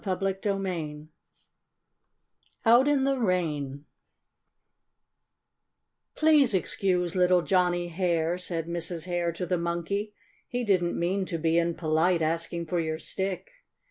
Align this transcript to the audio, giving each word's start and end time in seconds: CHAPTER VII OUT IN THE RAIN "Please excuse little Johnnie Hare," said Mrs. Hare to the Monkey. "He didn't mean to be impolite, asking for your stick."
CHAPTER 0.03 0.33
VII 0.57 1.09
OUT 2.65 2.87
IN 2.87 3.03
THE 3.03 3.19
RAIN 3.19 3.85
"Please 6.15 6.55
excuse 6.55 7.15
little 7.15 7.43
Johnnie 7.43 7.89
Hare," 7.89 8.39
said 8.39 8.65
Mrs. 8.65 9.05
Hare 9.05 9.31
to 9.33 9.45
the 9.45 9.59
Monkey. 9.59 10.15
"He 10.47 10.63
didn't 10.63 10.97
mean 10.99 11.25
to 11.27 11.37
be 11.37 11.59
impolite, 11.59 12.23
asking 12.23 12.65
for 12.65 12.79
your 12.79 12.97
stick." 12.97 13.51